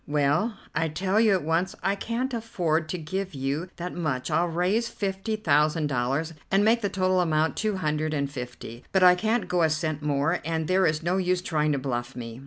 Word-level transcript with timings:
Well, 0.07 0.55
I 0.73 0.87
tell 0.87 1.19
you 1.19 1.33
at 1.33 1.43
once 1.43 1.75
I 1.83 1.93
can't 1.93 2.33
afford 2.33 2.89
to 2.89 2.97
give 2.97 3.33
that 3.75 3.93
much. 3.93 4.31
I'll 4.31 4.47
raise 4.47 4.89
fifty 4.89 5.35
thousand 5.35 5.89
dollars, 5.89 6.33
and 6.49 6.65
make 6.65 6.81
the 6.81 6.89
total 6.89 7.21
amount 7.21 7.55
two 7.55 7.77
hundred 7.77 8.11
and 8.11 8.27
fifty; 8.27 8.83
but 8.91 9.03
I 9.03 9.13
can't 9.13 9.47
go 9.47 9.61
a 9.61 9.69
cent 9.69 10.01
more, 10.01 10.39
and 10.43 10.67
there 10.67 10.87
is 10.87 11.03
no 11.03 11.17
use 11.17 11.43
trying 11.43 11.71
to 11.73 11.77
bluff 11.77 12.15
me." 12.15 12.39